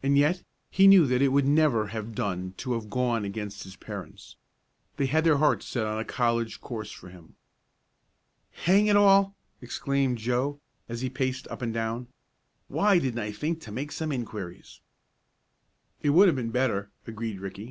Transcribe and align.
And 0.00 0.16
yet 0.16 0.44
he 0.70 0.86
knew 0.86 1.08
that 1.08 1.20
it 1.20 1.32
would 1.32 1.44
never 1.44 1.88
have 1.88 2.14
done 2.14 2.54
to 2.58 2.74
have 2.74 2.88
gone 2.88 3.24
against 3.24 3.64
his 3.64 3.74
parents. 3.74 4.36
They 4.96 5.06
had 5.06 5.24
their 5.24 5.38
hearts 5.38 5.66
set 5.66 5.86
on 5.86 5.98
a 5.98 6.04
college 6.04 6.60
course 6.60 6.92
for 6.92 7.08
him. 7.08 7.34
"Hang 8.52 8.86
it 8.86 8.94
all!" 8.94 9.34
exclaimed 9.60 10.18
Joe, 10.18 10.60
as 10.88 11.00
he 11.00 11.10
paced 11.10 11.48
up 11.48 11.62
and 11.62 11.74
down, 11.74 12.06
"why 12.68 13.00
didn't 13.00 13.18
I 13.18 13.32
think 13.32 13.60
to 13.62 13.72
make 13.72 13.90
some 13.90 14.12
inquiries?" 14.12 14.80
"It 16.00 16.10
would 16.10 16.28
have 16.28 16.36
been 16.36 16.50
better," 16.52 16.90
agreed 17.08 17.40
Ricky. 17.40 17.68